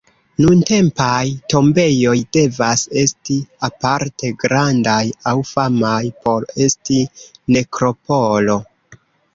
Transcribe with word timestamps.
Nuntempaj 0.43 1.19
tombejoj 1.53 2.15
devas 2.39 2.87
esti 3.03 3.37
aparte 3.69 4.33
grandaj 4.47 5.01
aŭ 5.33 5.35
famaj 5.55 6.03
por 6.27 6.53
esti 6.71 7.03
"nekropolo". 7.57 8.63